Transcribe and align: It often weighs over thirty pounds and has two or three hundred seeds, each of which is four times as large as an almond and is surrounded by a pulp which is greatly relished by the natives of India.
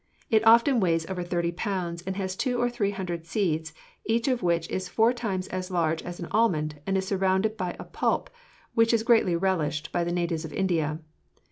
It 0.31 0.43
often 0.47 0.79
weighs 0.79 1.05
over 1.11 1.21
thirty 1.21 1.51
pounds 1.51 2.01
and 2.07 2.15
has 2.15 2.35
two 2.35 2.59
or 2.59 2.71
three 2.71 2.89
hundred 2.89 3.27
seeds, 3.27 3.71
each 4.03 4.27
of 4.27 4.41
which 4.41 4.67
is 4.67 4.89
four 4.89 5.13
times 5.13 5.47
as 5.49 5.69
large 5.69 6.01
as 6.01 6.19
an 6.19 6.27
almond 6.31 6.81
and 6.87 6.97
is 6.97 7.07
surrounded 7.07 7.55
by 7.55 7.75
a 7.77 7.83
pulp 7.83 8.31
which 8.73 8.95
is 8.95 9.03
greatly 9.03 9.35
relished 9.35 9.91
by 9.91 10.03
the 10.03 10.11
natives 10.11 10.43
of 10.43 10.53
India. 10.53 10.97